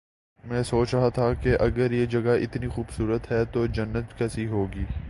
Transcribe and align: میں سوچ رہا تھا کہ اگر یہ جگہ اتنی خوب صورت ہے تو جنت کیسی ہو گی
میں 0.43 0.61
سوچ 0.63 0.93
رہا 0.95 1.09
تھا 1.09 1.33
کہ 1.33 1.55
اگر 1.59 1.91
یہ 1.91 2.05
جگہ 2.05 2.35
اتنی 2.43 2.67
خوب 2.67 2.91
صورت 2.91 3.31
ہے 3.31 3.43
تو 3.45 3.65
جنت 3.73 4.17
کیسی 4.17 4.45
ہو 4.47 4.65
گی 4.73 4.85